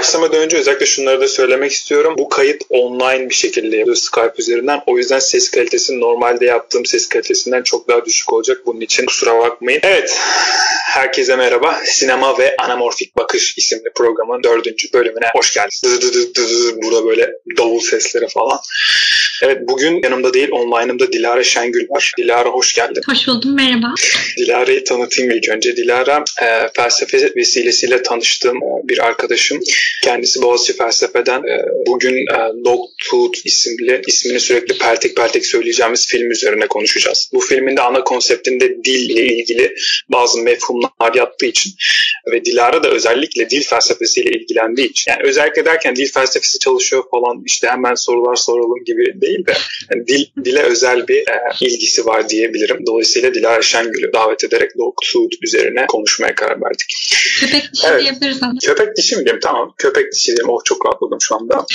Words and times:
Başlamadan 0.00 0.40
önce 0.40 0.56
özellikle 0.56 0.86
şunları 0.86 1.20
da 1.20 1.28
söylemek 1.28 1.72
istiyorum. 1.72 2.14
Bu 2.18 2.28
kayıt 2.28 2.62
online 2.68 3.30
bir 3.30 3.34
şekilde 3.34 3.76
yapılıyor 3.76 3.96
Skype 3.96 4.32
üzerinden. 4.38 4.80
O 4.86 4.98
yüzden 4.98 5.18
ses 5.18 5.50
kalitesi 5.50 6.00
normalde 6.00 6.46
yaptığım 6.46 6.86
ses 6.86 7.08
kalitesinden 7.08 7.62
çok 7.62 7.88
daha 7.88 8.04
düşük 8.04 8.32
olacak. 8.32 8.58
Bunun 8.66 8.80
için 8.80 9.06
kusura 9.06 9.38
bakmayın. 9.38 9.80
Evet, 9.82 10.18
herkese 10.90 11.36
merhaba. 11.36 11.80
Sinema 11.84 12.38
ve 12.38 12.56
Anamorfik 12.58 13.16
Bakış 13.16 13.58
isimli 13.58 13.90
programın 13.94 14.42
dördüncü 14.42 14.92
bölümüne 14.92 15.26
hoş 15.34 15.54
geldiniz. 15.54 15.82
Burada 16.82 17.06
böyle 17.06 17.30
davul 17.58 17.80
sesleri 17.80 18.28
falan. 18.28 18.58
Evet 19.42 19.58
bugün 19.68 20.00
yanımda 20.04 20.34
değil 20.34 20.48
online'ımda 20.50 21.12
Dilara 21.12 21.44
Şengül 21.44 21.88
var. 21.90 22.12
Dilara 22.18 22.48
hoş 22.48 22.74
geldin. 22.74 23.02
Hoş 23.06 23.26
buldum 23.26 23.56
merhaba. 23.56 23.94
Dilara'yı 24.38 24.84
tanıtayım 24.84 25.30
ilk 25.30 25.48
önce. 25.48 25.76
Dilara 25.76 26.24
e, 26.42 26.68
felsefe 26.76 27.30
vesilesiyle 27.36 28.02
tanıştığım 28.02 28.56
e, 28.56 28.88
bir 28.88 29.06
arkadaşım. 29.06 29.60
Kendisi 30.02 30.42
Boğaziçi 30.42 30.76
Felsefe'den 30.76 31.38
e, 31.38 31.64
bugün 31.86 32.14
e, 32.14 32.64
Dogtooth 32.64 33.38
isimli 33.44 34.02
ismini 34.06 34.40
sürekli 34.40 34.78
peltek 34.78 35.16
peltek 35.16 35.46
söyleyeceğimiz 35.46 36.06
film 36.06 36.30
üzerine 36.30 36.66
konuşacağız. 36.66 37.30
Bu 37.32 37.40
filmin 37.40 37.76
de 37.76 37.80
ana 37.80 38.04
konseptinde 38.04 38.84
dil 38.84 39.10
ile 39.10 39.26
ilgili 39.26 39.74
bazı 40.08 40.38
mefhumlar 40.38 41.14
yaptığı 41.14 41.46
için 41.46 41.72
ve 42.32 42.44
Dilara 42.44 42.82
da 42.82 42.90
özellikle 42.90 43.50
dil 43.50 43.62
felsefesiyle 43.62 44.30
ilgilendiği 44.30 44.90
için 44.90 45.10
yani 45.10 45.22
özellikle 45.24 45.64
derken 45.64 45.96
dil 45.96 46.12
felsefesi 46.12 46.58
çalışıyor 46.58 47.04
falan 47.10 47.42
işte 47.46 47.68
hemen 47.68 47.94
sorular 47.94 48.36
soralım 48.36 48.84
gibi 48.84 49.20
değil 49.20 49.46
de 49.46 49.52
yani 49.92 50.06
dil 50.06 50.44
dile 50.44 50.62
özel 50.62 51.08
bir 51.08 51.18
e, 51.18 51.40
ilgisi 51.60 52.06
var 52.06 52.28
diyebilirim. 52.28 52.86
Dolayısıyla 52.86 53.34
Dilara 53.34 53.62
Şengül'ü 53.62 54.12
davet 54.12 54.44
ederek 54.44 54.70
Dogtooth 54.78 55.34
üzerine 55.42 55.86
konuşmaya 55.86 56.34
karar 56.34 56.62
verdik. 56.62 56.94
Köpek 57.40 57.72
dişi 57.72 57.86
evet. 57.86 58.02
diyebiliriz. 58.02 58.40
Köpek 58.64 58.96
dişi 58.96 59.16
mi 59.16 59.24
diyeyim? 59.24 59.40
Tamam. 59.42 59.74
Köpek 59.80 60.12
dişi 60.12 60.26
diyeyim. 60.26 60.48
Oh 60.48 60.60
çok 60.64 60.86
rahatladım 60.86 61.18
şu 61.20 61.34
anda. 61.34 61.66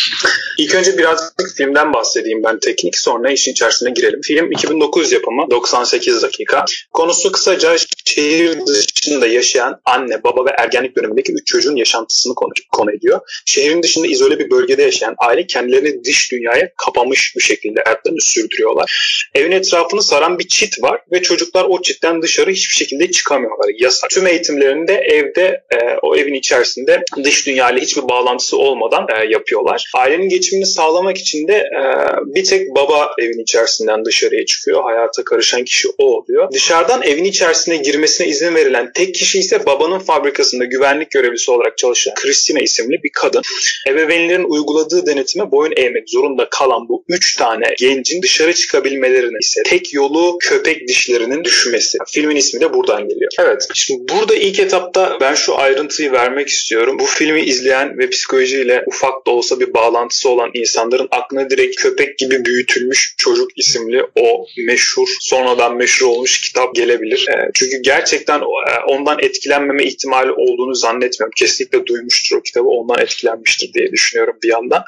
İlk 0.57 0.75
önce 0.75 0.97
birazcık 0.97 1.55
filmden 1.57 1.93
bahsedeyim 1.93 2.43
ben 2.43 2.59
teknik. 2.59 2.97
Sonra 2.97 3.31
işin 3.31 3.51
içerisine 3.51 3.89
girelim. 3.91 4.19
Film 4.23 4.51
2009 4.51 5.11
yapımı. 5.11 5.51
98 5.51 6.21
dakika. 6.21 6.65
Konusu 6.93 7.31
kısaca 7.31 7.75
şehir 8.05 8.59
dışında 8.67 9.27
yaşayan 9.27 9.81
anne, 9.85 10.23
baba 10.23 10.45
ve 10.45 10.49
ergenlik 10.57 10.97
dönemindeki 10.97 11.33
üç 11.33 11.47
çocuğun 11.47 11.75
yaşantısını 11.75 12.35
konu, 12.35 12.51
konu 12.71 12.91
ediyor. 12.91 13.19
Şehrin 13.45 13.83
dışında 13.83 14.07
izole 14.07 14.39
bir 14.39 14.51
bölgede 14.51 14.81
yaşayan 14.81 15.15
aile 15.17 15.47
kendilerini 15.47 16.03
dış 16.03 16.31
dünyaya 16.31 16.69
kapamış 16.85 17.33
bir 17.37 17.41
şekilde 17.41 17.81
hayatlarını 17.85 18.21
sürdürüyorlar. 18.21 19.19
Evin 19.33 19.51
etrafını 19.51 20.03
saran 20.03 20.39
bir 20.39 20.47
çit 20.47 20.83
var 20.83 21.01
ve 21.11 21.21
çocuklar 21.21 21.65
o 21.69 21.81
çitten 21.81 22.21
dışarı 22.21 22.51
hiçbir 22.51 22.75
şekilde 22.75 23.11
çıkamıyorlar. 23.11 23.69
Yasak. 23.79 24.09
Tüm 24.09 24.27
eğitimlerini 24.27 24.87
de 24.87 24.93
evde 24.93 25.63
e, 25.71 25.77
o 26.01 26.15
evin 26.15 26.33
içerisinde 26.33 27.03
dış 27.23 27.47
dünyayla 27.47 27.81
hiçbir 27.95 28.09
bağlantısı 28.09 28.57
olmadan 28.57 29.07
e, 29.09 29.25
yapıyorlar. 29.33 29.85
Ailenin 29.95 30.29
geçimini 30.29 30.65
sağlamak 30.65 31.17
için 31.17 31.47
de 31.47 31.53
e, 31.55 31.81
bir 32.25 32.43
tek 32.43 32.75
baba 32.75 33.11
evin 33.19 33.41
içerisinden 33.43 34.05
dışarıya 34.05 34.45
çıkıyor. 34.45 34.83
Hayata 34.83 35.23
karışan 35.23 35.63
kişi 35.63 35.87
o 35.97 36.05
oluyor. 36.05 36.51
Dışarıdan 36.51 37.01
evin 37.01 37.23
içerisine 37.23 37.77
girmesine 37.77 38.27
izin 38.27 38.55
verilen 38.55 38.91
tek 38.93 39.15
kişi 39.15 39.39
ise 39.39 39.65
babanın 39.65 39.99
fabrikasında 39.99 40.65
güvenlik 40.65 41.11
görevlisi 41.11 41.51
olarak 41.51 41.77
çalışan 41.77 42.13
Christina 42.13 42.59
isimli 42.59 43.03
bir 43.03 43.11
kadın. 43.13 43.41
Ebeveynlerin 43.87 44.43
uyguladığı 44.43 45.05
denetime 45.05 45.51
boyun 45.51 45.73
eğmek 45.77 46.09
zorunda 46.09 46.47
kalan 46.49 46.89
bu 46.89 47.03
üç 47.09 47.35
tane 47.35 47.65
gencin 47.77 48.21
dışarı 48.21 48.53
çıkabilmelerine 48.53 49.37
ise 49.41 49.63
tek 49.63 49.93
yolu 49.93 50.37
köpek 50.41 50.87
dişlerinin 50.87 51.43
düşmesi. 51.43 51.97
Filmin 52.07 52.35
ismi 52.35 52.61
de 52.61 52.73
buradan 52.73 53.07
geliyor. 53.07 53.31
Evet. 53.39 53.67
Şimdi 53.73 54.13
burada 54.13 54.35
ilk 54.35 54.59
etapta 54.59 55.17
ben 55.21 55.35
şu 55.35 55.57
ayrıntıyı 55.57 56.11
vermek 56.11 56.47
istiyorum. 56.47 56.99
Bu 56.99 57.05
filmi 57.05 57.41
izleyen 57.41 57.84
ve 57.97 58.09
psikolojiyle 58.09 58.83
ufak 58.87 59.27
da 59.27 59.31
olsa 59.31 59.59
bir 59.59 59.73
bağlantısı 59.73 60.29
olan 60.29 60.49
insanların 60.53 61.07
aklına 61.11 61.49
direkt 61.49 61.75
köpek 61.75 62.17
gibi 62.17 62.45
büyütülmüş 62.45 63.15
çocuk 63.17 63.49
isimli 63.55 64.03
o 64.15 64.45
meşhur 64.67 65.07
sonradan 65.19 65.75
meşhur 65.75 66.07
olmuş 66.07 66.41
kitap 66.41 66.75
gelebilir. 66.75 67.27
E, 67.29 67.49
çünkü 67.53 67.81
gerçekten 67.83 68.39
e, 68.39 68.43
ondan 68.87 69.17
etkilenmeme 69.19 69.83
ihtimali 69.83 70.31
olduğunu 70.31 70.75
zannetmiyorum. 70.75 71.33
Kesinlikle 71.37 71.85
duymuştur 71.85 72.37
o 72.37 72.41
kitabı 72.41 72.67
ondan 72.67 72.99
etkilenmiştir 72.99 73.73
diye 73.73 73.91
düşünüyorum 73.91 74.35
bir 74.43 74.49
yandan. 74.49 74.83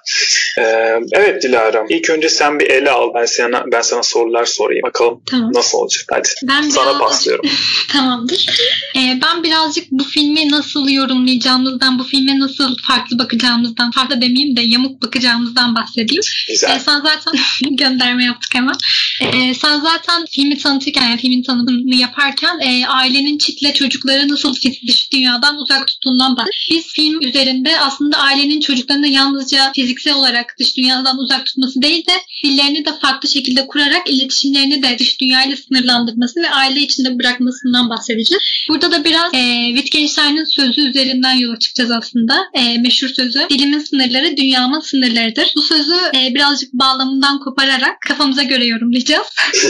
E, 0.59 0.63
evet 1.11 1.43
Dilara 1.43 1.85
ilk 1.89 2.09
önce 2.09 2.29
sen 2.29 2.59
bir 2.59 2.69
ele 2.69 2.91
al 2.91 3.13
ben 3.15 3.25
sana 3.25 3.63
ben 3.71 3.81
sana 3.81 4.03
sorular 4.03 4.45
sorayım 4.45 4.83
bakalım 4.83 5.21
tamam. 5.31 5.51
nasıl 5.53 5.77
olacak 5.77 6.05
hadi. 6.11 6.29
Ben 6.43 6.61
sana 6.61 6.89
biraz... 6.89 6.99
paslıyorum. 6.99 7.45
Tamamdır. 7.91 8.47
Ee, 8.95 9.19
ben 9.23 9.43
birazcık 9.43 9.91
bu 9.91 10.03
filmi 10.03 10.51
nasıl 10.51 10.89
yorumlayacağımızdan, 10.89 11.99
bu 11.99 12.03
filme 12.03 12.39
nasıl 12.39 12.75
farklı 12.87 13.19
bakacağımızdan, 13.19 13.91
farklı 13.91 14.21
demeyeyim 14.21 14.55
de 14.55 14.61
yamuk 14.61 15.01
bakacağımızdan 15.03 15.75
bahsedeyim. 15.75 16.21
Güzel. 16.47 16.75
Ee, 16.75 16.79
sen 16.79 17.01
zaten 17.01 17.33
gönderme 17.77 18.25
yaptık 18.25 18.55
hemen. 18.55 18.75
Ee, 19.21 19.53
sen 19.53 19.79
zaten 19.79 20.25
filmi 20.31 20.57
tanıtırken, 20.57 21.09
yani 21.09 21.21
filmin 21.21 21.43
tanımını 21.43 21.95
yaparken 21.95 22.59
e, 22.59 22.87
ailenin 22.87 23.37
çitle 23.37 23.73
çocukları 23.73 24.27
nasıl 24.27 24.55
dış 24.87 25.11
dünyadan 25.13 25.57
uzak 25.57 25.87
tuttuğundan 25.87 26.37
bahsettik. 26.37 26.67
Biz 26.71 26.87
film 26.87 27.21
üzerinde 27.21 27.79
aslında 27.79 28.17
ailenin 28.17 28.59
çocuklarını 28.59 29.07
yalnızca 29.07 29.71
fiziksel 29.75 30.13
olarak 30.13 30.55
dış 30.59 30.77
dünyadan 30.77 31.17
uzak 31.17 31.45
tutması 31.45 31.81
değil 31.81 32.05
de 32.05 32.13
dillerini 32.43 32.85
de 32.85 32.89
farklı 33.01 33.29
şekilde 33.29 33.67
kurarak 33.67 34.09
iletişimlerini 34.09 34.83
de 34.83 34.99
dış 34.99 35.21
dünyayla 35.21 35.55
sınırlandırması 35.57 36.41
ve 36.41 36.49
aile 36.49 36.79
içinde 36.79 37.19
bırakmasından 37.19 37.89
bahsedeceğiz. 37.89 38.43
Burada 38.69 38.91
da 38.91 39.03
biraz 39.05 39.33
e, 39.33 39.73
Wittgenstein'ın 39.75 40.45
sözü 40.45 40.81
üzerinden 40.89 41.33
yola 41.33 41.59
çıkacağız 41.59 41.91
aslında. 41.91 42.37
E, 42.53 42.76
meşhur 42.77 43.07
sözü. 43.07 43.39
Dilimin 43.49 43.79
sınırları 43.79 44.37
dünyamın 44.37 44.79
sınırlarıdır. 44.79 45.53
Bu 45.55 45.61
sözü 45.61 45.95
e, 46.15 46.35
birazcık 46.35 46.73
bağlamından 46.73 47.39
kopararak 47.39 48.01
kafamıza 48.07 48.43
göre 48.43 48.65
yorumlayacağız. 48.65 49.27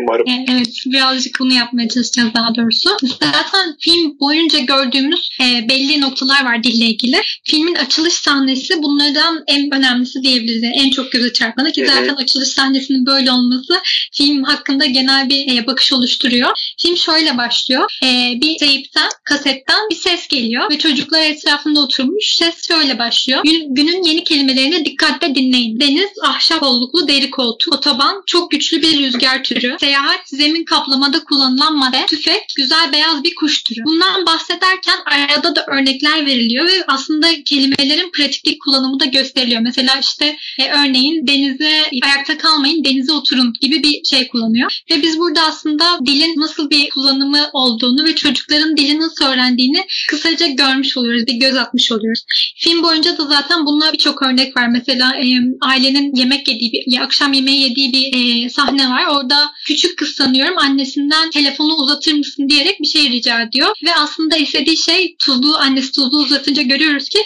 Umarım. 0.00 0.28
E, 0.28 0.44
evet 0.48 0.74
birazcık 0.86 1.40
bunu 1.40 1.52
yapmaya 1.52 1.88
çalışacağız 1.88 2.34
daha 2.34 2.54
doğrusu. 2.54 2.88
Zaten 3.20 3.76
film 3.80 4.20
boyunca 4.20 4.58
gördüğümüz 4.58 5.28
e, 5.40 5.68
belli 5.68 6.00
noktalar 6.00 6.44
var 6.44 6.62
dille 6.64 6.84
ilgili. 6.84 7.20
Filmin 7.44 7.74
açılış 7.74 8.14
sahnesi 8.14 8.82
bunlardan 8.82 9.44
en 9.46 9.74
önemlisi 9.74 10.22
diyebiliriz. 10.22 10.62
En 10.64 10.90
çok 10.90 11.12
göze 11.12 11.32
çarpanı 11.32 11.72
ki 11.72 11.86
zaten 11.86 12.14
açılış 12.14 12.48
sahnesinin 12.48 13.06
böyle 13.06 13.32
olması 13.32 13.80
film 14.12 14.42
hakkında 14.42 14.86
genel 14.86 15.28
bir 15.28 15.58
e, 15.58 15.66
bakış 15.66 15.92
oluşturuyor. 15.92 16.50
Film 16.82 16.96
şöyle 16.96 17.36
başlıyor. 17.36 17.98
E, 18.04 18.40
bir 18.40 18.58
teypten, 18.58 19.10
kasetten 19.24 19.88
bir 19.90 19.96
ses 19.96 20.28
geliyor 20.28 20.70
ve 20.70 20.78
çocuklar 20.78 21.22
etrafında 21.22 21.80
oturmuş. 21.80 22.41
Ses 22.42 22.66
şöyle 22.68 22.98
başlıyor. 22.98 23.40
Gün, 23.44 23.74
günün 23.74 24.02
yeni 24.02 24.24
kelimelerini 24.24 24.84
dikkatle 24.84 25.34
dinleyin. 25.34 25.80
Deniz, 25.80 26.10
ahşap 26.22 26.60
kolluklu 26.60 27.08
deri 27.08 27.30
koltuk, 27.30 27.74
otoban, 27.74 28.22
çok 28.26 28.50
güçlü 28.50 28.82
bir 28.82 28.98
rüzgar 28.98 29.44
türü, 29.44 29.76
seyahat, 29.80 30.20
zemin 30.28 30.64
kaplamada 30.64 31.24
kullanılan 31.24 31.76
madde, 31.76 32.06
tüfek, 32.06 32.42
güzel 32.56 32.92
beyaz 32.92 33.24
bir 33.24 33.34
kuş 33.34 33.62
türü. 33.62 33.80
Bundan 33.84 34.26
bahsederken 34.26 34.96
arada 35.06 35.56
da 35.56 35.66
örnekler 35.68 36.26
veriliyor 36.26 36.66
ve 36.66 36.84
aslında 36.88 37.28
kelimelerin 37.44 38.10
pratiklik 38.10 38.62
kullanımı 38.62 39.00
da 39.00 39.04
gösteriliyor. 39.04 39.60
Mesela 39.60 40.00
işte 40.00 40.36
e, 40.58 40.70
örneğin 40.70 41.26
denize 41.26 41.90
ayakta 42.04 42.38
kalmayın, 42.38 42.84
denize 42.84 43.12
oturun 43.12 43.52
gibi 43.60 43.82
bir 43.82 44.04
şey 44.04 44.28
kullanıyor. 44.28 44.80
Ve 44.90 45.02
biz 45.02 45.18
burada 45.18 45.42
aslında 45.42 45.98
dilin 46.06 46.40
nasıl 46.40 46.70
bir 46.70 46.90
kullanımı 46.90 47.50
olduğunu 47.52 48.04
ve 48.04 48.14
çocukların 48.14 48.76
dili 48.76 49.00
nasıl 49.00 49.24
öğrendiğini 49.24 49.86
kısaca 50.10 50.46
görmüş 50.46 50.96
oluyoruz, 50.96 51.26
bir 51.26 51.34
göz 51.34 51.56
atmış 51.56 51.92
oluyoruz. 51.92 52.21
Film 52.56 52.82
boyunca 52.82 53.18
da 53.18 53.26
zaten 53.26 53.66
bunlar 53.66 53.92
birçok 53.92 54.22
örnek 54.22 54.56
var. 54.56 54.68
Mesela 54.68 55.16
e, 55.16 55.24
ailenin 55.60 56.14
yemek 56.14 56.48
yediği, 56.48 56.72
bir, 56.72 57.02
akşam 57.02 57.32
yemeği 57.32 57.60
yediği 57.60 57.92
bir 57.92 58.44
e, 58.44 58.50
sahne 58.50 58.90
var. 58.90 59.06
Orada 59.10 59.52
küçük 59.66 59.98
kız 59.98 60.08
sanıyorum 60.08 60.58
annesinden 60.58 61.30
telefonu 61.30 61.74
uzatır 61.74 62.12
mısın 62.12 62.48
diyerek 62.48 62.80
bir 62.80 62.86
şey 62.86 63.10
rica 63.10 63.42
ediyor. 63.42 63.68
Ve 63.84 63.94
aslında 63.94 64.36
istediği 64.36 64.76
şey 64.76 65.16
tuzlu, 65.24 65.56
annesi 65.56 65.92
tuzlu 65.92 66.18
uzatınca 66.18 66.62
görüyoruz 66.62 67.08
ki 67.08 67.18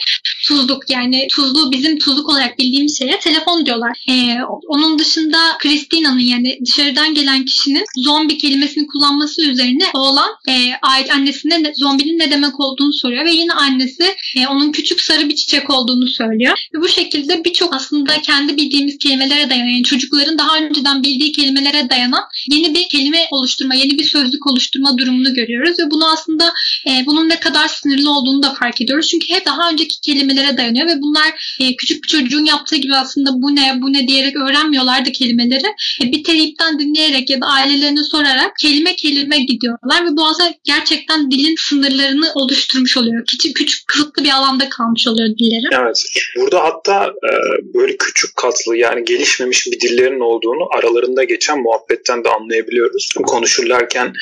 tuzluk 0.48 0.90
yani 0.90 1.28
tuzlu 1.36 1.72
bizim 1.72 1.98
tuzluk 1.98 2.28
olarak 2.28 2.58
bildiğimiz 2.58 2.98
şeye 2.98 3.18
telefon 3.18 3.66
diyorlar. 3.66 4.04
E, 4.08 4.38
onun 4.68 4.98
dışında 4.98 5.38
Christina'nın 5.58 6.18
yani 6.18 6.58
dışarıdan 6.66 7.14
gelen 7.14 7.44
kişinin 7.44 7.84
zombi 7.96 8.38
kelimesini 8.38 8.86
kullanması 8.86 9.42
üzerine 9.42 9.84
oğlan 9.94 10.30
e, 10.48 10.52
ait 10.82 11.10
annesine 11.10 11.62
ne, 11.62 11.72
zombinin 11.76 12.18
ne 12.18 12.30
demek 12.30 12.60
olduğunu 12.60 12.92
soruyor 12.92 13.24
ve 13.24 13.30
yine 13.30 13.52
annesi 13.52 14.14
e, 14.36 14.46
onun 14.46 14.72
küçük 14.72 14.85
sarı 15.00 15.28
bir 15.28 15.34
çiçek 15.34 15.70
olduğunu 15.70 16.08
söylüyor. 16.08 16.58
Ve 16.74 16.80
bu 16.80 16.88
şekilde 16.88 17.44
birçok 17.44 17.74
aslında 17.74 18.22
kendi 18.22 18.56
bildiğimiz 18.56 18.98
kelimelere 18.98 19.50
dayanan 19.50 19.70
yani 19.70 19.82
çocukların 19.82 20.38
daha 20.38 20.58
önceden 20.58 21.02
bildiği 21.02 21.32
kelimelere 21.32 21.90
dayanan 21.90 22.24
yeni 22.50 22.74
bir 22.74 22.88
kelime 22.88 23.26
oluşturma, 23.30 23.74
yeni 23.74 23.98
bir 23.98 24.04
sözlük 24.04 24.46
oluşturma 24.46 24.98
durumunu 24.98 25.34
görüyoruz 25.34 25.78
ve 25.78 25.90
bunu 25.90 26.12
aslında 26.12 26.52
e, 26.88 27.06
bunun 27.06 27.28
ne 27.28 27.40
kadar 27.40 27.68
sınırlı 27.68 28.10
olduğunu 28.10 28.42
da 28.42 28.54
fark 28.54 28.80
ediyoruz. 28.80 29.08
Çünkü 29.08 29.34
hep 29.34 29.46
daha 29.46 29.70
önceki 29.70 30.00
kelimeler 30.00 30.36
kelimelere 30.36 30.56
dayanıyor 30.56 30.86
ve 30.88 31.02
bunlar 31.02 31.56
e, 31.60 31.76
küçük 31.76 32.04
bir 32.04 32.08
çocuğun 32.08 32.44
yaptığı 32.44 32.76
gibi 32.76 32.96
aslında 32.96 33.30
bu 33.42 33.56
ne 33.56 33.82
bu 33.82 33.92
ne 33.92 34.08
diyerek 34.08 34.36
öğrenmiyorlardı 34.36 35.12
kelimeleri. 35.12 35.66
E, 36.02 36.12
bir 36.12 36.24
teyipten 36.24 36.78
dinleyerek 36.78 37.30
ya 37.30 37.40
da 37.40 37.46
ailelerine 37.46 38.04
sorarak 38.04 38.52
kelime 38.60 38.96
kelime 38.96 39.38
gidiyorlar 39.38 40.06
ve 40.06 40.16
bu 40.16 40.26
aslında 40.26 40.54
gerçekten 40.64 41.30
dilin 41.30 41.54
sınırlarını 41.58 42.32
oluşturmuş 42.34 42.96
oluyor. 42.96 43.24
Küçük, 43.26 43.56
küçük 43.56 43.86
kısıtlı 43.86 44.24
bir 44.24 44.30
alanda 44.30 44.68
kalmış 44.76 45.08
oluyor 45.08 45.28
dilleri. 45.28 45.82
Evet. 45.82 46.02
Burada 46.36 46.64
hatta 46.64 47.06
e, 47.06 47.30
böyle 47.74 47.96
küçük 47.96 48.36
katlı 48.36 48.76
yani 48.76 49.04
gelişmemiş 49.04 49.66
bir 49.66 49.80
dillerin 49.80 50.20
olduğunu 50.20 50.68
aralarında 50.78 51.24
geçen 51.24 51.62
muhabbetten 51.62 52.24
de 52.24 52.28
anlayabiliyoruz. 52.28 53.08
Konuşurlarken 53.26 54.12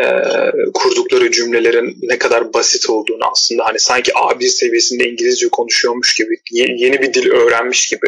e, 0.00 0.04
kurdukları 0.74 1.30
cümlelerin 1.30 1.96
ne 2.02 2.18
kadar 2.18 2.54
basit 2.54 2.90
olduğunu 2.90 3.24
aslında 3.32 3.64
hani 3.64 3.78
sanki 3.78 4.12
A1 4.12 4.48
seviyesinde 4.48 5.08
İngilizce 5.08 5.48
konuşuyormuş 5.48 6.14
gibi 6.14 6.34
yeni 6.52 7.02
bir 7.02 7.14
dil 7.14 7.30
öğrenmiş 7.30 7.88
gibi 7.88 8.06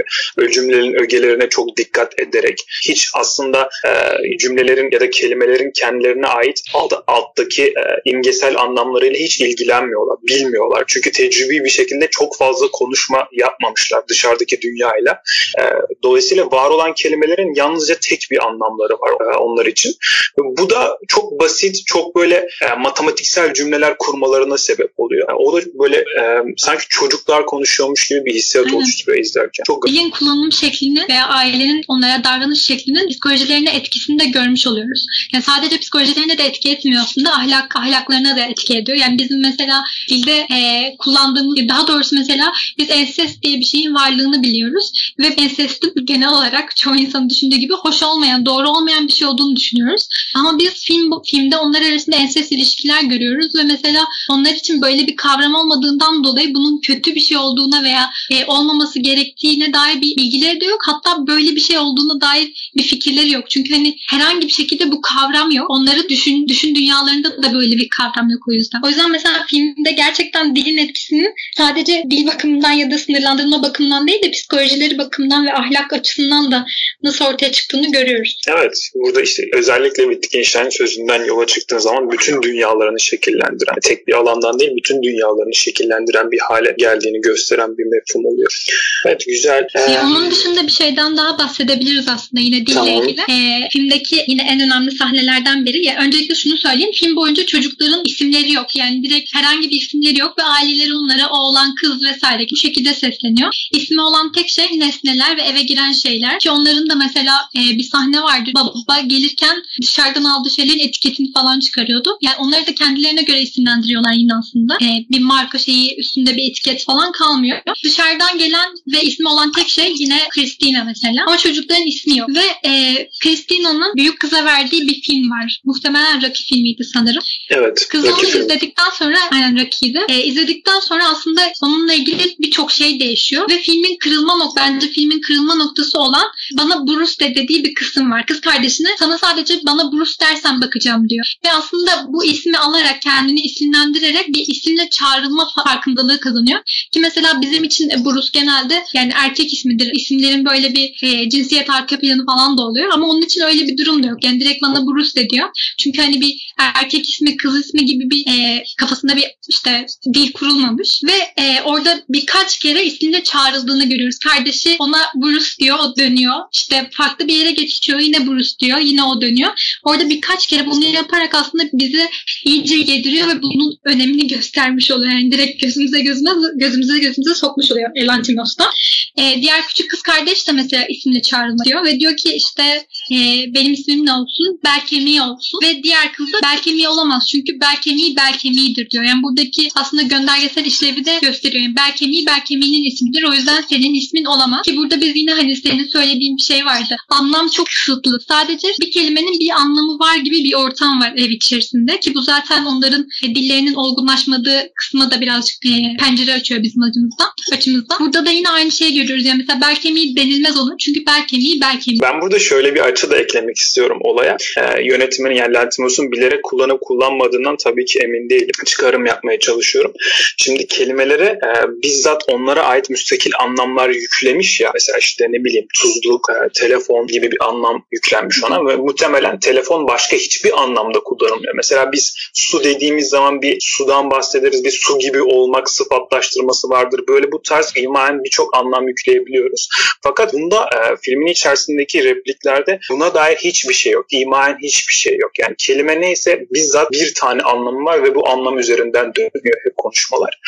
cümlelerin 0.53 1.03
ögelerine 1.03 1.49
çok 1.49 1.77
dikkat 1.77 2.21
ederek 2.21 2.59
hiç 2.89 3.11
aslında 3.15 3.69
e, 3.87 3.91
cümlelerin 4.39 4.89
ya 4.93 5.01
da 5.01 5.11
kelimelerin 5.11 5.71
kendilerine 5.75 6.27
ait 6.27 6.61
alt, 6.75 6.93
alttaki 7.07 7.65
e, 7.65 8.11
imgesel 8.11 8.57
anlamlarıyla 8.57 9.19
hiç 9.19 9.41
ilgilenmiyorlar, 9.41 10.17
bilmiyorlar. 10.23 10.85
Çünkü 10.87 11.13
tecrübi 11.13 11.65
bir 11.65 11.71
şekilde 11.83 12.09
çok 12.11 12.37
fazla 12.37 12.67
konuşma 12.73 13.29
yapmamışlar 13.33 14.09
dışarıdaki 14.09 14.61
dünyayla. 14.63 15.13
E, 15.59 15.63
dolayısıyla 16.03 16.51
var 16.51 16.71
olan 16.71 16.95
kelimelerin 16.95 17.55
yalnızca 17.55 17.97
tek 18.01 18.21
bir 18.31 18.47
anlamları 18.47 18.93
var 18.93 19.35
e, 19.35 19.37
onlar 19.39 19.67
için. 19.67 19.93
Bu 20.39 20.71
da 20.71 20.99
çok 21.09 21.41
basit, 21.41 21.77
çok 21.87 22.17
böyle 22.17 22.37
e, 22.37 22.75
matematiksel 22.79 23.55
cümleler 23.55 23.99
kurmalarına 23.99 24.59
sebep 24.59 24.93
oluyor. 24.97 25.29
Yani 25.29 25.39
o 25.39 25.57
da 25.57 25.61
böyle 25.75 25.97
e, 25.97 26.23
sanki 26.57 26.85
çocuklar 26.89 27.47
konuşuyormuş 27.47 28.09
gibi 28.09 28.25
bir 28.25 28.35
hissiyat 28.35 28.73
oluşturuyor 28.73 29.19
izlerken. 29.19 29.65
Çok 29.67 29.87
Dilin 29.89 30.11
kullanım 30.11 30.53
şeklini 30.53 31.07
veya 31.09 31.27
ailenin 31.27 31.83
onlara 31.89 32.25
davranış 32.25 32.61
şeklinin 32.61 33.09
psikolojilerine 33.09 33.77
etkisini 33.77 34.19
de 34.21 34.25
görmüş 34.25 34.67
oluyoruz. 34.67 35.07
Yani 35.33 35.45
sadece 35.45 35.79
psikolojilerine 35.79 36.39
de 36.39 36.45
etki 36.45 36.71
etmiyor 36.71 37.03
aslında 37.03 37.33
ahlak 37.33 37.77
ahlaklarına 37.77 38.37
da 38.37 38.45
etki 38.45 38.77
ediyor. 38.77 38.99
Yani 38.99 39.19
bizim 39.19 39.41
mesela 39.43 39.83
dilde 40.11 40.47
e, 40.57 40.95
kullandığımız 40.99 41.59
daha 41.71 41.87
doğrusu 41.87 42.17
mesela 42.17 42.53
biz 42.79 42.91
ensest 42.91 43.43
diye 43.43 43.61
bir 43.61 43.65
şeyin 43.65 43.95
varlığını 43.95 44.43
biliyoruz 44.43 45.13
ve 45.19 45.27
ensestin 45.27 45.93
genel 46.05 46.29
olarak 46.29 46.77
çoğu 46.77 46.97
insanın 46.97 47.31
düşündüğü 47.31 47.57
gibi 47.57 47.73
hoş 47.73 48.03
olmayan, 48.03 48.47
doğru 48.47 48.69
olmayan 48.69 49.09
bir 49.09 49.13
şey 49.13 49.29
olduğunu 49.29 49.57
düşünüyoruz. 49.57 50.09
Ama 50.35 50.59
biz 50.59 50.85
film 50.85 51.11
filmde 51.25 51.57
onlar 51.57 51.83
arasında 51.83 52.17
ensest 52.17 52.53
ilişkiler 52.53 53.03
görüyoruz 53.03 53.55
ve 53.55 53.63
mesela 53.63 54.05
onlar 54.31 54.55
için 54.55 54.83
böyle 54.83 55.07
bir 55.07 55.17
kavram 55.17 55.55
olmadığından 55.55 56.25
dolayı 56.25 56.55
bunun 56.55 56.81
kötü 56.81 57.15
bir 57.15 57.21
şey 57.21 57.37
olduğuna 57.37 57.83
veya 57.83 58.11
e, 58.31 58.45
olmaması 58.47 58.99
gerektiğine 58.99 59.73
dair 59.73 60.01
bir 60.01 60.17
bilgileri 60.17 60.61
de 60.61 60.65
yok. 60.65 60.81
Hatta 60.87 61.27
böyle 61.27 61.57
bir 61.57 61.61
şey 61.61 61.79
olduğuna 61.79 62.21
dair 62.21 62.70
bir 62.77 62.83
fikirleri 62.83 63.33
yok. 63.33 63.51
Çünkü 63.51 63.75
hani 63.75 63.97
herhangi 64.11 64.47
bir 64.47 64.53
şekilde 64.53 64.93
bu 64.93 65.01
kavram 65.01 65.51
yok. 65.51 65.71
Onları 65.71 66.09
düşün 66.09 66.49
düşün 66.49 66.75
dünyalarında 66.75 67.43
da 67.43 67.55
böyle 67.55 67.77
bir 67.77 67.89
kavram 67.89 68.31
yok 68.31 68.43
o 68.49 68.53
yüzden. 68.53 68.81
O 68.85 68.89
yüzden 68.89 69.11
mesela 69.11 69.47
filmde 69.51 69.93
gerçekten 69.93 70.57
dilin 70.57 70.77
etkisinin 70.77 71.35
sadece 71.57 72.03
dil 72.11 72.27
bakımından 72.27 72.73
ya 72.73 72.91
da 72.91 72.99
sınırlandırma 72.99 73.63
bakımından 73.63 74.09
değil 74.09 74.23
de 74.23 74.31
psikolojileri 74.31 74.99
bakımından 74.99 75.47
ve 75.47 75.53
ahlak 75.55 75.93
açısından 75.93 76.53
da 76.53 76.67
nasıl 77.03 77.25
ortaya 77.25 77.53
çıktığını 77.53 77.93
görüyoruz. 77.93 78.41
Evet. 78.49 78.91
Burada 78.95 79.23
işte 79.23 79.43
özellikle 79.53 80.03
Wittgenstein 80.03 80.69
sözünden 80.69 81.25
yola 81.25 81.47
çıktığın 81.47 81.79
zaman 81.79 82.11
bütün 82.11 82.43
dünyalarını 82.43 83.01
şekillendiren, 83.01 83.77
tek 83.83 84.07
bir 84.07 84.13
alandan 84.13 84.59
değil 84.59 84.71
bütün 84.77 85.03
dünyalarını 85.03 85.55
şekillendiren 85.55 86.31
bir 86.31 86.39
hale 86.39 86.75
geldiğini 86.79 87.21
gösteren 87.21 87.79
bir 87.79 87.85
mefhum 87.85 88.27
oluyor. 88.27 88.65
Evet 89.07 89.23
güzel. 89.27 89.67
Ee, 89.75 89.99
onun 89.99 90.31
dışında 90.31 90.67
bir 90.67 90.73
şeyden 90.73 91.17
daha 91.17 91.39
bahsedebiliriz 91.39 92.09
aslında 92.09 92.41
yine 92.41 92.60
dille 92.67 92.75
tamam. 92.75 93.03
ilgili. 93.03 93.21
Ee, 93.31 93.69
filmdeki 93.73 94.25
yine 94.29 94.43
en 94.43 94.61
önemli 94.61 94.91
sahnelerden 94.91 95.67
biri. 95.67 95.87
Ya 95.87 95.97
öncelikle 95.97 96.35
şunu 96.35 96.57
söyleyeyim. 96.57 96.93
Film 96.95 97.17
boyunca 97.17 97.47
çocukların 97.47 98.03
isimleri 98.05 98.53
yok. 98.53 98.77
Yani 98.77 99.03
direkt 99.03 99.35
herhangi 99.35 99.71
bir 99.71 99.77
isimleri 99.77 100.19
yok 100.19 100.39
ve 100.39 100.43
aileleri 100.43 100.95
onlara 100.95 101.29
oğlan, 101.31 101.75
kız 101.75 102.03
vesaire 102.03 102.47
bu 102.51 102.57
şekilde 102.57 102.95
sesleniyor. 102.95 103.55
İsmi 103.73 104.01
olan 104.01 104.33
tek 104.33 104.49
şey 104.49 104.67
nesneler 104.79 105.37
ve 105.37 105.43
eve 105.43 105.63
giren 105.63 105.93
şeyler. 105.93 106.39
Ki 106.39 106.51
onların 106.51 106.89
da 106.91 106.95
mesela 106.95 107.37
e, 107.57 107.79
bir 107.79 107.83
sahne 107.83 108.23
vardı. 108.23 108.51
Baba 108.55 109.01
gelirken 109.01 109.63
dışarıdan 109.83 110.25
aldığı 110.25 110.51
şeylerin 110.51 110.79
etiketini 110.79 111.33
falan 111.33 111.61
çıkarıyordu. 111.61 112.19
Yani 112.23 112.37
onları 112.39 112.67
da 112.67 112.75
kendilerine 112.75 113.23
göre 113.23 113.43
isimlendiriyorlar 113.43 114.13
yine 114.13 114.35
aslında. 114.35 114.75
E, 114.83 115.05
bir 115.11 115.21
marka 115.21 115.59
şeyi 115.59 115.97
üstünde 115.97 116.37
bir 116.37 116.51
etiket 116.51 116.85
falan 116.85 117.13
kalmıyor. 117.13 117.59
Dışarıdan 117.85 118.39
gelen 118.39 118.69
ve 118.87 119.03
ismi 119.03 119.29
olan 119.29 119.53
tek 119.53 119.69
şey 119.69 119.95
yine 119.99 120.21
Christina 120.31 120.85
mesela. 120.85 121.25
Ama 121.27 121.39
çocukların 121.39 121.87
ismi 121.87 122.19
yok. 122.19 122.29
Ve 122.29 122.43
e, 122.65 123.09
Christina'nın 123.23 123.93
büyük 123.97 124.21
kıza 124.21 124.45
verdiği 124.45 124.89
bir 124.89 125.01
film 125.03 125.31
var. 125.31 125.61
Muhtemelen 125.65 126.17
Rocky 126.17 126.45
filmiydi 126.49 126.85
sanırım. 126.85 127.23
Evet. 127.51 127.87
Kız 127.91 128.05
onu 128.05 128.27
izledikten 128.27 128.91
sonra 128.99 129.17
aynen 129.33 129.61
Rocky'ydi. 129.61 130.05
E, 130.09 130.23
izledikten 130.23 130.81
sonra 130.81 131.09
aslında 131.09 131.53
onunla 131.63 131.93
ilgili 131.95 132.35
birçok 132.39 132.73
şey 132.73 133.01
değişiyor. 133.01 133.51
Ve 133.51 133.59
filmin 133.59 133.97
kırılma 133.99 134.37
noktası 134.37 134.61
bence 134.61 134.89
filmin 134.89 135.21
kırılma 135.21 135.55
noktası 135.55 135.99
olan 135.99 136.25
bana 136.53 136.87
Bruce 136.87 137.19
de 137.21 137.35
dediği 137.35 137.65
bir 137.65 137.75
kısım 137.75 138.11
var. 138.11 138.27
Kız 138.27 138.41
kardeşine 138.41 138.89
sana 138.99 139.19
sadece 139.19 139.61
bana 139.67 139.93
Bruce 139.93 140.13
dersen 140.21 140.61
bakacağım 140.61 141.09
diyor. 141.09 141.35
Ve 141.45 141.53
aslında 141.53 142.05
bu 142.09 142.25
ismi 142.25 142.59
alarak 142.59 143.03
kendini 143.03 143.41
isimlendirerek 143.41 144.29
bir 144.29 144.45
isimle 144.47 144.89
çağrılma 144.91 145.49
farkındalığı 145.65 146.21
kazanıyor. 146.21 146.61
Ki 146.93 147.01
mesela 147.01 147.43
bizim 147.43 147.65
için 147.65 147.89
Bruce 148.05 148.29
genelde 148.33 148.85
yani 148.95 149.13
erkek 149.15 149.53
ismidir. 149.53 149.91
İsimlerin 149.95 150.45
böyle 150.45 150.75
bir 150.75 151.03
e, 151.03 151.29
cinsiyet 151.31 151.71
arka 151.71 151.99
planı 151.99 152.27
falan 152.27 152.40
da 152.59 152.63
oluyor. 152.63 152.89
Ama 152.93 153.07
onun 153.07 153.23
için 153.23 153.41
öyle 153.41 153.69
bir 153.69 153.77
durum 153.77 154.03
da 154.03 154.07
yok. 154.07 154.25
Yani 154.25 154.41
direkt 154.41 154.63
bana 154.63 154.87
Bruce 154.87 155.15
de 155.17 155.31
diyor. 155.31 155.49
Çünkü 155.83 156.03
hani 156.03 156.21
bir 156.21 156.53
erkek 156.59 157.09
ismi, 157.09 157.37
kız 157.37 157.61
ismi 157.61 157.85
gibi 157.85 158.11
bir 158.11 158.27
e, 158.27 158.65
kafasında 158.79 159.17
bir 159.17 159.25
işte 159.49 159.87
dil 160.15 160.33
kurulmamış. 160.33 161.01
Ve 161.05 161.43
e, 161.43 161.63
orada 161.63 162.03
birkaç 162.09 162.59
kere 162.59 162.85
isminde 162.85 163.23
çağrıldığını 163.23 163.85
görüyoruz. 163.85 164.19
Kardeşi 164.19 164.77
ona 164.79 164.99
Bruce 165.15 165.47
diyor, 165.61 165.79
o 165.79 165.97
dönüyor. 165.97 166.35
İşte 166.53 166.91
farklı 166.93 167.29
bir 167.29 167.35
yere 167.35 167.51
geçiyor, 167.51 167.99
yine 167.99 168.27
Bruce 168.27 168.51
diyor, 168.59 168.79
yine 168.79 169.05
o 169.05 169.21
dönüyor. 169.21 169.79
Orada 169.85 170.11
birkaç 170.11 170.47
kere 170.47 170.67
bunu 170.67 170.85
yaparak 170.85 171.35
aslında 171.35 171.65
bizi 171.73 172.09
iyice 172.45 172.77
yediriyor 172.77 173.29
ve 173.29 173.43
bunun 173.43 173.77
önemini 173.85 174.27
göstermiş 174.27 174.91
oluyor. 174.91 175.13
Yani 175.13 175.33
direkt 175.33 175.63
gözümüze 175.63 176.01
gözüme 176.01 176.31
gözümüze 176.55 176.99
gözümüze 176.99 177.35
sokmuş 177.35 177.71
oluyor 177.71 177.91
Elantinos'ta. 177.95 178.71
E, 179.17 179.43
diğer 179.43 179.67
küçük 179.67 179.91
kız 179.91 180.03
kardeş 180.03 180.49
de 180.49 180.53
mesela 180.53 180.87
isimle 180.89 181.23
çağrılmak 181.23 181.67
diyor 181.67 181.85
ve 181.85 182.01
diyor 182.01 182.17
ki 182.17 182.33
işte 182.33 182.87
e, 183.13 183.55
benim 183.55 183.73
ismim 183.73 184.07
ne 184.07 184.13
olsun? 184.13 184.61
Berkemi 184.65 185.23
olsun. 185.23 185.61
Ve 185.63 185.83
diğer 185.83 186.13
kız 186.13 186.27
da 186.33 186.39
Berkemi 186.43 186.89
olamaz. 186.89 187.27
Çünkü 187.33 187.61
Berkemi 187.61 188.17
Berkemi'dir 188.17 188.91
diyor. 188.91 189.05
Yani 189.05 189.23
buradaki 189.23 189.69
aslında 189.75 190.03
göndergesel 190.03 190.65
işlevi 190.65 191.05
de 191.05 191.19
gösteriyor. 191.23 191.63
Yani 191.63 191.77
Berkemi 191.77 192.27
Berkemi'nin 192.27 192.85
ismidir. 192.85 193.23
O 193.23 193.33
yüzden 193.33 193.65
senin 193.69 193.95
ismin 193.95 194.25
olamaz. 194.25 194.63
Ki 194.63 194.77
burada 194.77 195.01
biz 195.01 195.17
yine 195.17 195.33
hani 195.33 195.57
senin 195.57 195.85
söylediğin 195.85 196.37
bir 196.37 196.43
şey 196.43 196.65
vardı. 196.65 196.97
Anlam 197.09 197.49
çok 197.49 197.67
kısıtlı. 197.67 198.19
Sadece 198.29 198.69
bir 198.81 198.91
kelimenin 198.91 199.41
bir 199.41 199.51
anlamı 199.51 199.99
var 199.99 200.17
gibi 200.17 200.45
bir 200.45 200.55
ortam 200.55 201.01
var 201.01 201.13
ev 201.17 201.31
içerisinde. 201.31 202.01
Ki 202.01 202.15
bu 202.15 202.23
zaten 202.23 202.65
onların 202.65 203.07
dillerinin 203.23 203.75
olgunlaşmadığı 203.75 204.69
kısma 204.77 205.11
da 205.11 205.21
birazcık 205.21 205.67
e, 205.67 205.97
pencere 205.99 206.33
açıyor 206.35 206.63
bizim 206.63 206.83
açımızdan. 206.83 207.29
açımızdan. 207.53 207.99
Burada 208.01 208.27
da 208.27 208.31
yine 208.31 208.49
aynı 208.49 208.73
şeyi 208.73 208.95
görüyoruz. 208.95 209.25
Yani 209.25 209.39
mesela 209.39 209.61
Berkemi 209.61 210.17
denilmez 210.17 210.57
onun. 210.59 210.77
Çünkü 210.77 211.07
Berkemi 211.07 211.61
Berkemi. 211.61 211.99
Ben 212.03 212.21
burada 212.21 212.39
şöyle 212.39 212.75
bir 212.75 212.81
açı 213.01 213.11
da 213.11 213.17
eklemek 213.17 213.57
istiyorum 213.57 213.99
olaya. 214.01 214.37
Ee, 214.59 214.83
yönetmenin 214.83 215.35
yani 215.35 215.55
Lantimos'un 215.55 216.13
bilerek 216.13 216.43
kullanıp 216.43 216.81
kullanmadığından 216.81 217.57
tabii 217.57 217.85
ki 217.85 217.99
emin 217.99 218.31
değilim. 218.31 218.51
Çıkarım 218.67 219.07
yapmaya 219.07 219.39
çalışıyorum. 219.39 219.93
Şimdi 220.37 220.67
kelimelere 220.67 221.25
e, 221.25 221.51
bizzat 221.83 222.23
onlara 222.29 222.63
ait 222.63 222.91
müstakil 222.91 223.33
anlamlar 223.39 223.89
yüklemiş 223.89 224.61
ya. 224.61 224.71
Mesela 224.75 224.99
işte 224.99 225.27
ne 225.31 225.45
bileyim 225.45 225.67
tuzluk, 225.75 226.31
e, 226.31 226.49
telefon 226.61 227.07
gibi 227.07 227.31
bir 227.31 227.45
anlam 227.45 227.85
yüklenmiş 227.93 228.45
ona 228.45 228.67
ve 228.67 228.77
muhtemelen 228.77 229.39
telefon 229.39 229.89
başka 229.89 230.17
hiçbir 230.17 230.63
anlamda 230.63 231.01
kullanılmıyor. 231.01 231.55
Mesela 231.55 231.93
biz 231.93 232.17
su 232.35 232.65
dediğimiz 232.65 233.09
zaman 233.09 233.43
bir 233.43 233.59
sudan 233.61 234.11
bahsederiz. 234.11 234.65
Bir 234.65 234.79
su 234.81 234.99
gibi 234.99 235.23
olmak 235.23 235.71
sıfatlaştırması 235.71 236.69
vardır. 236.69 237.01
Böyle 237.09 237.33
bu 237.33 237.43
tarz 237.43 237.73
imaen 237.77 238.25
birçok 238.25 238.57
anlam 238.57 238.89
yükleyebiliyoruz. 238.89 239.69
Fakat 240.03 240.33
bunda 240.33 240.65
e, 240.65 240.97
filmin 241.03 241.27
içerisindeki 241.27 242.05
repliklerde 242.05 242.79
buna 242.91 243.15
dair 243.15 243.37
hiçbir 243.37 243.75
şey 243.75 243.93
yok. 243.93 244.07
İmaen 244.11 244.59
hiçbir 244.63 244.95
şey 244.95 245.17
yok. 245.17 245.31
Yani 245.39 245.55
kelime 245.59 246.01
neyse 246.01 246.47
bizzat 246.51 246.93
bir 246.93 247.15
tane 247.15 247.43
anlamı 247.43 247.85
var 247.85 248.03
ve 248.03 248.15
bu 248.15 248.29
anlam 248.29 248.59
üzerinden 248.59 249.15
dönüyor 249.15 249.61
hep 249.65 249.77
konuşmalar. 249.77 250.41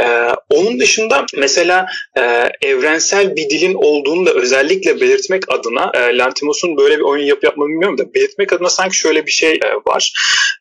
Ee, 0.00 0.28
onun 0.50 0.80
dışında 0.80 1.26
mesela 1.36 1.86
e, 2.18 2.22
evrensel 2.62 3.36
bir 3.36 3.50
dilin 3.50 3.74
olduğunu 3.74 4.26
da 4.26 4.34
özellikle 4.34 5.00
belirtmek 5.00 5.42
adına 5.48 5.92
e, 5.94 6.18
Lantimos'un 6.18 6.76
böyle 6.76 6.98
bir 6.98 7.04
oyun 7.04 7.24
yap 7.24 7.44
yapma 7.44 7.66
bilmiyorum 7.66 7.98
da 7.98 8.14
belirtmek 8.14 8.52
adına 8.52 8.70
sanki 8.70 8.96
şöyle 8.96 9.26
bir 9.26 9.30
şey 9.32 9.50
e, 9.50 9.74
var. 9.86 10.12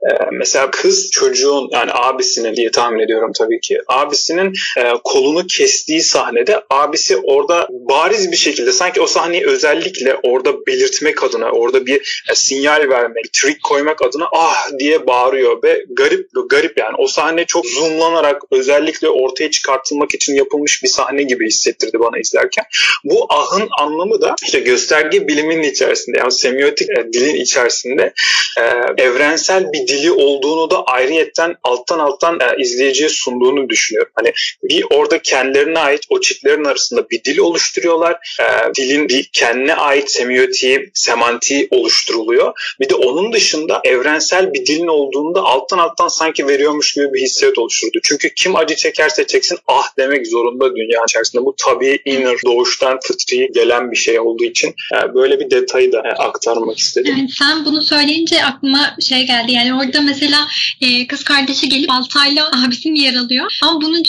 E, 0.01 0.09
mesela 0.31 0.71
kız 0.71 1.11
çocuğun 1.11 1.69
yani 1.71 1.91
abisinin 1.93 2.55
diye 2.55 2.71
tahmin 2.71 2.99
ediyorum 2.99 3.31
tabii 3.37 3.59
ki 3.59 3.79
abisinin 3.87 4.53
e, 4.77 4.93
kolunu 5.03 5.47
kestiği 5.47 6.01
sahnede 6.01 6.61
abisi 6.69 7.17
orada 7.17 7.67
bariz 7.71 8.31
bir 8.31 8.37
şekilde 8.37 8.71
sanki 8.71 9.01
o 9.01 9.07
sahneyi 9.07 9.45
özellikle 9.45 10.15
orada 10.23 10.65
belirtmek 10.67 11.18
adına 11.23 11.51
orada 11.51 11.85
bir 11.85 12.23
e, 12.31 12.35
sinyal 12.35 12.89
vermek, 12.89 13.33
trick 13.33 13.59
koymak 13.63 14.01
adına 14.01 14.27
ah 14.33 14.79
diye 14.79 15.07
bağırıyor 15.07 15.63
ve 15.63 15.85
garip 15.89 16.29
garip 16.49 16.77
yani 16.77 16.95
o 16.97 17.07
sahne 17.07 17.45
çok 17.45 17.65
zoomlanarak 17.65 18.41
özellikle 18.51 19.09
ortaya 19.09 19.51
çıkartılmak 19.51 20.15
için 20.15 20.35
yapılmış 20.35 20.83
bir 20.83 20.89
sahne 20.89 21.23
gibi 21.23 21.47
hissettirdi 21.47 21.99
bana 21.99 22.19
izlerken. 22.19 22.65
Bu 23.03 23.27
ahın 23.29 23.67
anlamı 23.79 24.21
da 24.21 24.35
işte 24.43 24.59
gösterge 24.59 25.27
biliminin 25.27 25.63
içerisinde 25.63 26.17
yani 26.17 26.31
semiotik 26.31 26.89
e, 26.89 27.13
dilin 27.13 27.35
içerisinde 27.35 28.13
e, 28.57 28.63
evrensel 29.03 29.73
bir 29.73 29.87
dili 29.87 30.11
olduğunu 30.11 30.71
da 30.71 30.83
ayrıyetten 30.83 31.55
alttan 31.63 31.99
alttan 31.99 32.39
e, 32.39 32.61
izleyiciye 32.61 33.09
sunduğunu 33.09 33.69
düşünüyorum. 33.69 34.11
Hani 34.15 34.33
bir 34.63 34.85
orada 34.89 35.21
kendilerine 35.21 35.79
ait 35.79 36.01
o 36.09 36.21
çiftlerin 36.21 36.65
arasında 36.65 37.09
bir 37.09 37.23
dil 37.23 37.37
oluşturuyorlar. 37.37 38.37
E, 38.41 38.73
dilin 38.75 39.09
bir 39.09 39.29
kendine 39.33 39.75
ait 39.75 40.11
semiotiği, 40.11 40.91
semantiği 41.09 41.67
oluşturuluyor. 41.71 42.73
Bir 42.79 42.89
de 42.89 42.95
onun 42.95 43.33
dışında 43.33 43.81
evrensel 43.83 44.53
bir 44.53 44.65
dilin 44.65 44.87
olduğunda 44.87 45.41
alttan 45.41 45.77
alttan 45.77 46.07
sanki 46.07 46.47
veriyormuş 46.47 46.93
gibi 46.93 47.13
bir 47.13 47.21
hissiyat 47.21 47.57
oluşturdu. 47.57 47.99
Çünkü 48.03 48.33
kim 48.35 48.55
acı 48.55 48.75
çekerse 48.75 49.27
çeksin 49.27 49.57
ah 49.67 49.87
demek 49.97 50.27
zorunda 50.27 50.75
dünya 50.75 50.99
içerisinde. 51.09 51.45
Bu 51.45 51.55
tabii 51.57 51.99
inner, 52.05 52.37
doğuştan 52.45 52.99
fıtri 53.03 53.49
gelen 53.53 53.91
bir 53.91 53.97
şey 53.97 54.19
olduğu 54.19 54.43
için 54.43 54.67
e, 54.67 55.13
böyle 55.13 55.39
bir 55.39 55.51
detayı 55.51 55.91
da 55.91 55.97
e, 55.97 56.11
aktarmak 56.11 56.77
istedim. 56.77 57.15
Yani 57.17 57.29
sen 57.29 57.65
bunu 57.65 57.81
söyleyince 57.81 58.45
aklıma 58.45 58.95
şey 59.09 59.25
geldi. 59.25 59.51
Yani 59.51 59.73
orada 59.73 60.01
mesela 60.01 60.47
e, 60.81 61.07
kız 61.07 61.23
kardeşi 61.23 61.69
gelip 61.69 61.89
baltayla 61.89 62.51
abisini 62.65 63.01
yaralıyor. 63.01 63.57
Ama 63.63 63.81
bunun 63.81 64.03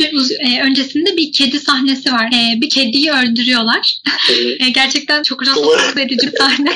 e, 0.47 0.63
öncesinde 0.63 1.17
bir 1.17 1.33
kedi 1.33 1.61
sahnesi 1.61 2.13
var. 2.13 2.27
E, 2.27 2.61
bir 2.61 2.71
kediyi 2.71 3.13
öldürüyorlar. 3.13 4.01
e, 4.61 4.71
gerçekten 4.71 5.23
çok 5.23 5.47
rahatsız 5.47 5.97
edici 5.99 6.27
bir 6.27 6.39
sahne. 6.39 6.73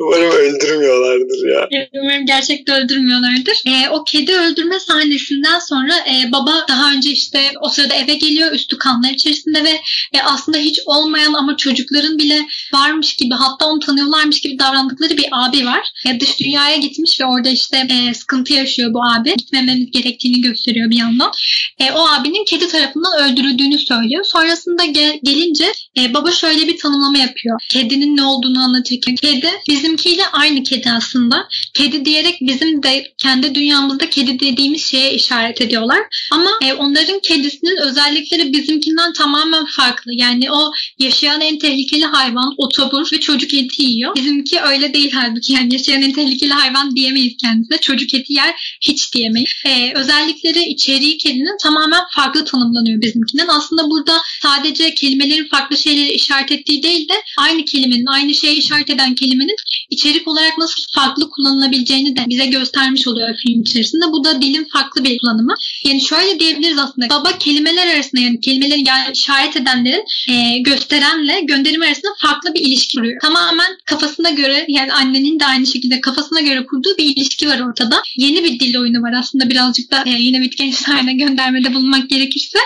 Umarım 0.00 0.30
öldürmüyorlardır 0.30 1.54
ya. 1.54 1.68
Umarım 2.02 2.26
gerçekten 2.26 2.82
öldürmüyorlardır. 2.82 3.62
E, 3.66 3.88
o 3.90 4.04
kedi 4.04 4.32
öldürme 4.32 4.80
sahnesinden 4.80 5.58
sonra 5.58 5.94
e, 5.96 6.32
baba 6.32 6.66
daha 6.68 6.92
önce 6.92 7.10
işte 7.10 7.40
o 7.60 7.68
sırada 7.68 7.94
eve 7.94 8.14
geliyor 8.14 8.52
üstü 8.52 8.78
kanlar 8.78 9.10
içerisinde 9.10 9.64
ve 9.64 9.80
e, 10.12 10.22
aslında 10.24 10.58
hiç 10.58 10.80
olmayan 10.86 11.32
ama 11.32 11.56
çocukların 11.56 12.18
bile 12.18 12.46
varmış 12.72 13.16
gibi 13.16 13.34
hatta 13.34 13.66
onu 13.66 13.80
tanıyorlarmış 13.80 14.40
gibi 14.40 14.58
davrandıkları 14.58 15.16
bir 15.16 15.26
abi 15.32 15.66
var. 15.66 15.92
E, 16.06 16.20
dış 16.20 16.40
dünyaya 16.40 16.76
gitmiş 16.76 17.20
ve 17.20 17.24
orada 17.24 17.48
işte 17.48 17.86
e, 17.90 18.14
sıkıntı 18.14 18.52
yaşıyor 18.52 18.94
bu 18.94 19.02
abi. 19.04 19.34
Gitmememiz 19.36 19.90
gerektiğini 19.90 20.40
gösteriyor 20.40 20.90
bir 20.90 20.96
yandan. 20.96 21.30
E, 21.78 21.92
o 21.92 22.08
abinin 22.08 22.44
kedi 22.44 22.68
tarafından 22.68 23.12
öldürüldüğünü 23.22 23.78
söylüyor. 23.78 24.24
Sonrasında 24.24 24.84
gel, 24.84 25.18
gelince 25.22 25.72
e, 25.98 26.14
baba 26.14 26.30
şöyle 26.30 26.68
bir 26.68 26.78
tanımlama 26.78 27.18
yapıyor. 27.18 27.60
Kedinin 27.70 28.16
ne 28.16 28.22
olduğunu 28.22 28.62
anlatırken. 28.62 29.14
Kedi 29.34 29.50
bizimkiyle 29.68 30.26
aynı 30.26 30.62
kedi 30.62 30.90
aslında. 30.90 31.48
Kedi 31.74 32.04
diyerek 32.04 32.38
bizim 32.40 32.82
de 32.82 33.12
kendi 33.18 33.54
dünyamızda 33.54 34.10
kedi 34.10 34.40
dediğimiz 34.40 34.84
şeye 34.84 35.14
işaret 35.14 35.60
ediyorlar. 35.60 36.00
Ama 36.32 36.50
e, 36.62 36.72
onların 36.72 37.20
kedisinin 37.20 37.76
özellikleri 37.76 38.52
bizimkinden 38.52 39.12
tamamen 39.12 39.64
farklı. 39.66 40.12
Yani 40.14 40.52
o 40.52 40.70
yaşayan 40.98 41.40
en 41.40 41.58
tehlikeli 41.58 42.04
hayvan 42.04 42.54
otobur 42.58 43.12
ve 43.12 43.20
çocuk 43.20 43.54
eti 43.54 43.82
yiyor. 43.82 44.16
Bizimki 44.16 44.60
öyle 44.60 44.94
değil 44.94 45.12
halbuki. 45.14 45.52
Yani 45.52 45.72
yaşayan 45.72 46.02
en 46.02 46.12
tehlikeli 46.12 46.52
hayvan 46.52 46.96
diyemeyiz 46.96 47.36
kendisine. 47.40 47.78
Çocuk 47.78 48.14
eti 48.14 48.32
yer 48.32 48.78
hiç 48.80 49.14
diyemeyiz. 49.14 49.50
E, 49.66 49.92
özellikleri 49.94 50.64
içeriği 50.64 51.18
kedinin 51.18 51.58
tamamen 51.62 52.02
farklı 52.14 52.44
tanımlanıyor 52.44 53.02
bizimkinden. 53.02 53.48
Aslında 53.48 53.90
burada 53.90 54.20
sadece 54.42 54.94
kelimelerin 54.94 55.48
farklı 55.48 55.76
şeyleri 55.76 56.12
işaret 56.12 56.52
ettiği 56.52 56.82
değil 56.82 57.08
de 57.08 57.14
aynı 57.38 57.64
kelimenin, 57.64 58.06
aynı 58.06 58.34
şeye 58.34 58.54
işaret 58.54 58.90
eden 58.90 59.14
kelimenin 59.24 59.56
içerik 59.90 60.28
olarak 60.28 60.58
nasıl 60.58 60.82
farklı 60.94 61.30
kullanılabileceğini 61.30 62.16
de 62.16 62.24
bize 62.28 62.46
göstermiş 62.46 63.08
oluyor 63.08 63.28
film 63.36 63.60
içerisinde. 63.62 64.04
Bu 64.12 64.24
da 64.24 64.42
dilin 64.42 64.68
farklı 64.72 65.04
bir 65.04 65.18
kullanımı. 65.18 65.54
Yani 65.84 66.00
şöyle 66.00 66.40
diyebiliriz 66.40 66.78
aslında. 66.78 67.08
Baba 67.10 67.38
kelimeler 67.38 67.94
arasında 67.94 68.20
yani 68.20 68.40
kelimeleri 68.40 68.88
yani 68.88 69.12
işaret 69.12 69.56
edenlerin 69.56 70.04
e, 70.28 70.58
gösterenle 70.58 71.40
gönderim 71.40 71.82
arasında 71.82 72.12
farklı 72.18 72.54
bir 72.54 72.60
ilişki 72.60 72.96
kuruyor. 72.96 73.20
Tamamen 73.20 73.78
kafasına 73.84 74.30
göre 74.30 74.64
yani 74.68 74.92
annenin 74.92 75.40
de 75.40 75.46
aynı 75.46 75.66
şekilde 75.66 76.00
kafasına 76.00 76.40
göre 76.40 76.66
kurduğu 76.66 76.98
bir 76.98 77.16
ilişki 77.16 77.48
var 77.48 77.60
ortada. 77.60 78.02
Yeni 78.16 78.44
bir 78.44 78.60
dil 78.60 78.78
oyunu 78.78 79.02
var 79.02 79.12
aslında 79.18 79.50
birazcık 79.50 79.90
da 79.90 80.04
e, 80.06 80.10
yine 80.10 80.42
Wittgenstein'e 80.42 81.12
göndermede 81.12 81.74
bulunmak 81.74 82.10
gerekirse 82.10 82.58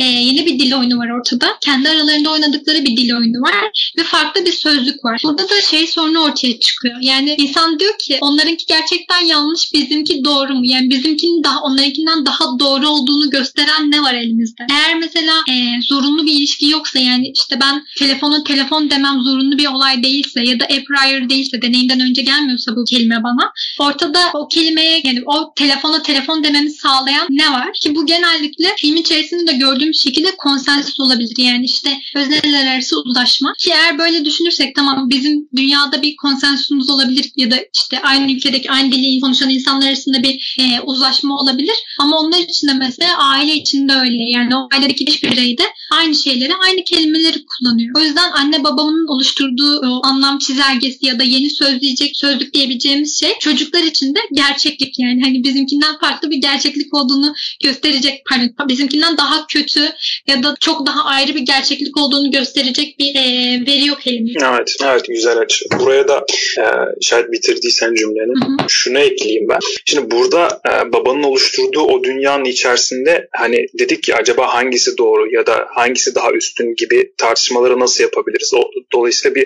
e, 0.00 0.04
yeni 0.04 0.46
bir 0.46 0.58
dil 0.58 0.74
oyunu 0.74 0.98
var 0.98 1.08
ortada. 1.18 1.46
Kendi 1.60 1.88
aralarında 1.88 2.30
oynadıkları 2.30 2.84
bir 2.84 2.96
dil 2.96 3.12
oyunu 3.14 3.40
var 3.40 3.92
ve 3.98 4.02
farklı 4.02 4.46
bir 4.46 4.52
sözlük 4.52 5.04
var. 5.04 5.20
Burada 5.24 5.48
da 5.48 5.60
şey 5.60 5.86
sorunu 5.86 6.20
ortaya 6.20 6.60
çıkıyor. 6.60 6.96
Yani 7.00 7.34
insan 7.38 7.78
diyor 7.78 7.98
ki 7.98 8.18
onlarınki 8.20 8.64
gerçekten 8.66 9.24
yanlış 9.24 9.72
bizimki 9.74 10.24
doğru 10.24 10.54
mu? 10.54 10.62
Yani 10.64 10.90
bizimkinin 10.90 11.44
daha 11.44 11.60
onlarınkinden 11.60 12.26
daha 12.26 12.44
doğru 12.58 12.88
olduğunu 12.88 13.30
gösteren 13.30 13.90
ne 13.90 14.02
var 14.02 14.14
elimizde? 14.14 14.66
Eğer 14.70 14.98
mesela 14.98 15.34
e, 15.50 15.82
zorunlu 15.88 16.26
bir 16.26 16.32
ilişki 16.32 16.68
yoksa 16.68 16.98
yani 16.98 17.32
işte 17.34 17.60
ben 17.60 17.84
telefonu 17.98 18.44
telefon 18.44 18.90
demem 18.90 19.20
zorunlu 19.20 19.58
bir 19.58 19.66
olay 19.66 20.02
değilse 20.02 20.42
ya 20.44 20.60
da 20.60 20.64
a 20.64 20.68
prior 20.68 21.28
değilse 21.28 21.62
deneyimden 21.62 22.00
önce 22.00 22.22
gelmiyorsa 22.22 22.76
bu 22.76 22.84
kelime 22.84 23.22
bana 23.22 23.52
ortada 23.80 24.20
o 24.34 24.48
kelimeye 24.48 25.00
yani 25.04 25.22
o 25.26 25.52
telefona 25.56 26.02
telefon 26.02 26.44
dememi 26.44 26.70
sağlayan 26.70 27.26
ne 27.30 27.52
var? 27.52 27.68
Ki 27.82 27.94
bu 27.94 28.06
genellikle 28.06 28.68
film 28.78 28.96
içerisinde 28.96 29.46
de 29.46 29.56
gördüğüm 29.56 29.89
şekilde 29.94 30.36
konsensus 30.36 31.00
olabilir. 31.00 31.34
Yani 31.38 31.64
işte 31.64 31.98
özneler 32.16 32.74
arası 32.74 32.96
uzlaşma. 33.00 33.52
Ki 33.58 33.70
eğer 33.70 33.98
böyle 33.98 34.24
düşünürsek 34.24 34.74
tamam 34.74 35.10
bizim 35.10 35.48
dünyada 35.56 36.02
bir 36.02 36.16
konsensusumuz 36.16 36.90
olabilir 36.90 37.32
ya 37.36 37.50
da 37.50 37.56
işte 37.74 38.00
aynı 38.02 38.32
ülkedeki 38.32 38.70
aynı 38.70 38.92
dili 38.92 39.20
konuşan 39.20 39.50
insanlar 39.50 39.86
arasında 39.88 40.22
bir 40.22 40.56
e, 40.60 40.80
uzlaşma 40.80 41.36
olabilir. 41.36 41.76
Ama 42.00 42.18
onlar 42.18 42.38
için 42.38 42.68
de 42.68 42.74
mesela 42.74 43.18
aile 43.18 43.54
içinde 43.54 43.92
öyle. 43.92 44.30
Yani 44.30 44.56
o 44.56 44.68
ailedeki 44.72 45.06
bir 45.06 45.22
birey 45.22 45.58
de 45.58 45.64
aynı 45.90 46.14
şeyleri, 46.14 46.52
aynı 46.54 46.84
kelimeleri 46.84 47.44
kullanıyor. 47.46 47.94
O 47.96 48.00
yüzden 48.00 48.30
anne 48.30 48.64
babamın 48.64 49.06
oluşturduğu 49.06 49.80
o 49.80 50.06
anlam 50.06 50.38
çizelgesi 50.38 51.06
ya 51.06 51.18
da 51.18 51.22
yeni 51.22 51.50
sözleyecek, 51.50 52.16
sözlük 52.16 52.54
diyebileceğimiz 52.54 53.20
şey 53.20 53.38
çocuklar 53.40 53.82
için 53.82 54.14
de 54.14 54.18
gerçeklik 54.32 54.98
yani. 54.98 55.22
Hani 55.22 55.44
bizimkinden 55.44 55.98
farklı 55.98 56.30
bir 56.30 56.36
gerçeklik 56.36 56.94
olduğunu 56.94 57.34
gösterecek, 57.62 58.22
pardon, 58.30 58.68
bizimkinden 58.68 59.16
daha 59.16 59.46
kötü 59.46 59.80
ya 60.26 60.42
da 60.42 60.56
çok 60.60 60.86
daha 60.86 61.04
ayrı 61.04 61.34
bir 61.34 61.40
gerçeklik 61.40 61.96
olduğunu 61.96 62.30
gösterecek 62.30 62.98
bir 62.98 63.14
e, 63.14 63.22
veri 63.66 63.86
yok 63.86 64.06
elimizde. 64.06 64.46
Evet, 64.54 64.76
evet 64.84 65.04
güzel 65.08 65.38
açı. 65.38 65.64
Buraya 65.80 66.08
da 66.08 66.24
e, 66.58 66.64
şayet 67.00 67.32
bitirdiysen 67.32 67.94
cümleni 67.94 68.44
hı 68.44 68.62
hı. 68.62 68.68
şunu 68.68 68.98
ekleyeyim 68.98 69.48
ben. 69.48 69.58
Şimdi 69.84 70.10
burada 70.10 70.60
e, 70.66 70.92
babanın 70.92 71.22
oluşturduğu 71.22 71.80
o 71.82 72.04
dünyanın 72.04 72.44
içerisinde 72.44 73.28
hani 73.32 73.66
dedik 73.78 74.02
ki 74.02 74.14
acaba 74.14 74.54
hangisi 74.54 74.98
doğru 74.98 75.32
ya 75.32 75.46
da 75.46 75.66
hangisi 75.80 76.14
daha 76.14 76.32
üstün 76.32 76.74
gibi 76.74 77.12
tartışmaları 77.18 77.80
nasıl 77.80 78.04
yapabiliriz? 78.04 78.54
O, 78.54 78.62
dolayısıyla 78.92 79.34
bir 79.34 79.42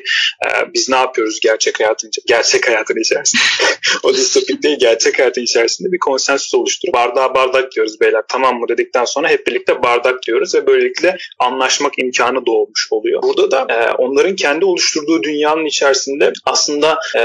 e, 0.46 0.48
biz 0.74 0.88
ne 0.88 0.96
yapıyoruz 0.96 1.40
gerçek 1.40 1.80
hayatın 1.80 2.10
gerçek 2.26 2.68
hayatın 2.68 3.00
içerisinde? 3.00 3.42
o 4.02 4.14
distopik 4.14 4.62
değil 4.62 4.78
gerçek 4.80 5.18
hayatın 5.18 5.42
içerisinde 5.42 5.92
bir 5.92 5.98
konsensüs 5.98 6.54
oluşturup 6.54 6.94
bardağa 6.94 7.34
bardak 7.34 7.72
diyoruz 7.72 8.00
beyler 8.00 8.22
tamam 8.28 8.60
mı 8.60 8.68
dedikten 8.68 9.04
sonra 9.04 9.28
hep 9.28 9.46
birlikte 9.46 9.82
bardak 9.82 10.22
diyoruz 10.26 10.54
ve 10.54 10.66
böylelikle 10.66 11.16
anlaşmak 11.38 11.92
imkanı 11.98 12.46
doğmuş 12.46 12.88
oluyor. 12.90 13.22
Burada 13.22 13.50
da 13.50 13.66
e, 13.74 13.92
onların 13.92 14.36
kendi 14.36 14.64
oluşturduğu 14.64 15.22
dünyanın 15.22 15.64
içerisinde 15.64 16.32
aslında 16.44 16.98
e, 17.16 17.20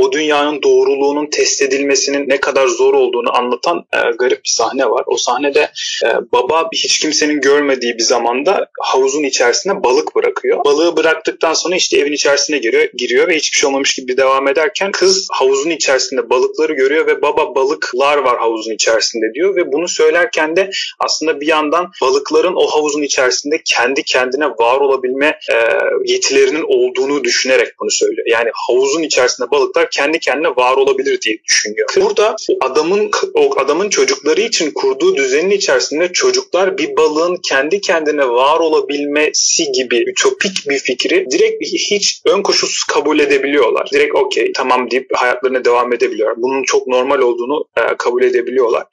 o 0.00 0.12
dünyanın 0.12 0.62
doğruluğunun 0.62 1.26
test 1.30 1.62
edilmesinin 1.62 2.28
ne 2.28 2.40
kadar 2.40 2.66
zor 2.66 2.94
olduğunu 2.94 3.36
anlatan 3.36 3.84
e, 3.92 3.98
garip 4.18 4.44
bir 4.44 4.50
sahne 4.50 4.90
var. 4.90 5.04
O 5.06 5.16
sahnede 5.16 5.70
e, 6.04 6.08
baba 6.32 6.68
hiç 6.72 6.98
kimsenin 6.98 7.40
görmediği 7.40 7.98
bir 7.98 8.02
zamanda 8.02 8.53
havuzun 8.80 9.22
içerisine 9.22 9.84
balık 9.84 10.16
bırakıyor. 10.16 10.64
Balığı 10.64 10.96
bıraktıktan 10.96 11.52
sonra 11.52 11.76
işte 11.76 11.98
evin 11.98 12.12
içerisine 12.12 12.58
giriyor, 12.58 12.88
giriyor 12.94 13.28
ve 13.28 13.36
hiçbir 13.36 13.58
şey 13.58 13.68
olmamış 13.68 13.94
gibi 13.94 14.16
devam 14.16 14.48
ederken 14.48 14.92
kız 14.92 15.28
havuzun 15.32 15.70
içerisinde 15.70 16.30
balıkları 16.30 16.72
görüyor 16.72 17.06
ve 17.06 17.22
baba 17.22 17.54
balıklar 17.54 18.18
var 18.18 18.38
havuzun 18.38 18.74
içerisinde 18.74 19.34
diyor 19.34 19.56
ve 19.56 19.72
bunu 19.72 19.88
söylerken 19.88 20.56
de 20.56 20.70
aslında 20.98 21.40
bir 21.40 21.46
yandan 21.46 21.90
balıkların 22.02 22.54
o 22.56 22.66
havuzun 22.66 23.02
içerisinde 23.02 23.62
kendi 23.64 24.02
kendine 24.02 24.46
var 24.46 24.80
olabilme 24.80 25.26
e, 25.26 25.56
yetilerinin 26.04 26.64
olduğunu 26.68 27.24
düşünerek 27.24 27.68
bunu 27.80 27.90
söylüyor. 27.90 28.26
Yani 28.30 28.50
havuzun 28.68 29.02
içerisinde 29.02 29.50
balıklar 29.50 29.90
kendi 29.90 30.18
kendine 30.18 30.48
var 30.48 30.76
olabilir 30.76 31.20
diye 31.20 31.38
düşünüyor. 31.44 31.88
Burada 31.96 32.36
adamın 32.60 33.10
o 33.34 33.58
adamın 33.58 33.88
çocukları 33.88 34.40
için 34.40 34.70
kurduğu 34.70 35.16
düzenin 35.16 35.50
içerisinde 35.50 36.12
çocuklar 36.12 36.78
bir 36.78 36.96
balığın 36.96 37.36
kendi 37.42 37.80
kendine 37.80 38.28
var 38.28 38.43
olabilmesi 38.60 39.72
gibi 39.72 40.04
ütopik 40.10 40.68
bir 40.68 40.78
fikri 40.78 41.26
direkt 41.30 41.62
hiç 41.62 42.20
ön 42.24 42.42
koşulsuz 42.42 42.84
kabul 42.84 43.18
edebiliyorlar. 43.18 43.88
Direkt 43.92 44.14
okey 44.14 44.52
tamam 44.52 44.90
deyip 44.90 45.10
hayatlarına 45.14 45.64
devam 45.64 45.92
edebiliyorlar. 45.92 46.42
Bunun 46.42 46.62
çok 46.62 46.86
normal 46.86 47.18
olduğunu 47.18 47.64
e, 47.76 47.96
kabul 47.98 48.22
edebiliyorlar. 48.22 48.84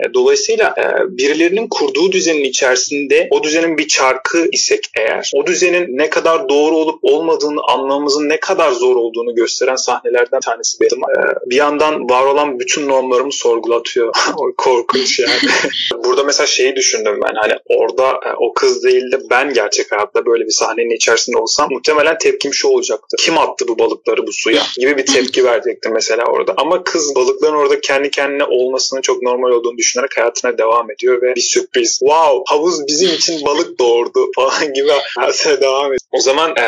E, 0.00 0.14
dolayısıyla 0.14 0.74
e, 0.78 1.16
birilerinin 1.16 1.68
kurduğu 1.68 2.12
düzenin 2.12 2.44
içerisinde 2.44 3.28
o 3.30 3.42
düzenin 3.42 3.78
bir 3.78 3.88
çarkı 3.88 4.48
isek 4.52 4.90
eğer 4.96 5.30
o 5.34 5.46
düzenin 5.46 5.98
ne 5.98 6.10
kadar 6.10 6.48
doğru 6.48 6.76
olup 6.76 6.98
olmadığını 7.02 7.60
anlamamızın 7.68 8.28
ne 8.28 8.40
kadar 8.40 8.72
zor 8.72 8.96
olduğunu 8.96 9.34
gösteren 9.34 9.76
sahnelerden 9.76 10.40
tanesi 10.40 10.80
benim. 10.80 11.02
E, 11.02 11.50
bir 11.50 11.56
yandan 11.56 12.10
var 12.10 12.24
olan 12.24 12.60
bütün 12.60 12.88
normlarımı 12.88 13.32
sorgulatıyor. 13.32 14.12
Korkunç 14.56 15.18
yani. 15.18 15.32
Burada 16.04 16.24
mesela 16.24 16.46
şeyi 16.46 16.76
düşündüm 16.76 17.20
ben 17.24 17.34
hani 17.34 17.52
orada 17.66 18.10
e, 18.10 18.32
o 18.40 18.52
kız 18.54 18.84
değil 18.84 18.97
de 19.12 19.20
ben 19.30 19.54
gerçek 19.54 19.92
hayatta 19.92 20.26
böyle 20.26 20.44
bir 20.44 20.50
sahnenin 20.50 20.96
içerisinde 20.96 21.38
olsam 21.38 21.68
muhtemelen 21.70 22.18
tepkim 22.18 22.54
şu 22.54 22.68
olacaktı. 22.68 23.16
Kim 23.18 23.38
attı 23.38 23.68
bu 23.68 23.78
balıkları 23.78 24.26
bu 24.26 24.32
suya 24.32 24.62
gibi 24.78 24.96
bir 24.96 25.06
tepki 25.06 25.44
verecektim 25.44 25.92
mesela 25.92 26.24
orada. 26.24 26.54
Ama 26.56 26.84
kız 26.84 27.14
balıkların 27.14 27.54
orada 27.54 27.80
kendi 27.80 28.10
kendine 28.10 28.44
olmasının 28.44 29.00
çok 29.00 29.22
normal 29.22 29.50
olduğunu 29.50 29.78
düşünerek 29.78 30.16
hayatına 30.16 30.58
devam 30.58 30.90
ediyor 30.90 31.22
ve 31.22 31.34
bir 31.34 31.40
sürpriz. 31.40 31.98
Wow 31.98 32.42
havuz 32.46 32.86
bizim 32.86 33.14
için 33.14 33.46
balık 33.46 33.78
doğurdu 33.78 34.30
falan 34.36 34.74
gibi 34.74 34.88
hayatına 35.16 35.60
devam 35.60 35.86
ediyor. 35.86 35.98
O 36.12 36.20
zaman 36.20 36.50
e, 36.50 36.62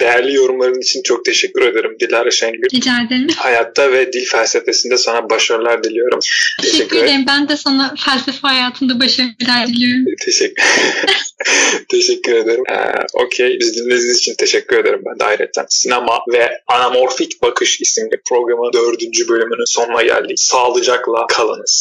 değerli 0.00 0.34
yorumların 0.34 0.80
için 0.80 1.02
çok 1.02 1.24
teşekkür 1.24 1.62
ederim 1.62 1.96
Dilara 2.00 2.30
Şengül. 2.30 2.68
Rica 2.74 2.92
ederim. 3.06 3.28
Hayatta 3.36 3.92
ve 3.92 4.12
dil 4.12 4.26
felsefesinde 4.26 4.96
sana 4.96 5.30
başarılar 5.30 5.84
diliyorum. 5.84 6.18
Teşekkür, 6.20 6.70
teşekkür 6.70 6.96
ederim. 6.96 7.24
Ben 7.28 7.48
de 7.48 7.56
sana 7.56 7.94
felsefe 8.04 8.48
hayatında 8.48 9.00
başarılar 9.00 9.66
diliyorum. 9.68 10.04
Teşekkür 10.24 10.62
Teşekkür 11.88 12.34
ederim. 12.34 12.64
Ee, 12.70 12.92
Okey. 13.14 13.58
Biz 13.60 13.76
dinlediğiniz 13.76 14.18
için 14.18 14.34
teşekkür 14.34 14.76
ederim 14.76 15.02
ben 15.06 15.18
de 15.18 15.24
ayrıca. 15.24 15.66
Sinema 15.68 16.20
ve 16.32 16.50
Anamorfik 16.66 17.42
Bakış 17.42 17.80
isimli 17.80 18.20
programın 18.28 18.72
dördüncü 18.72 19.28
bölümünün 19.28 19.64
sonuna 19.64 20.02
geldik. 20.02 20.40
Sağlıcakla 20.40 21.26
kalınız. 21.26 21.72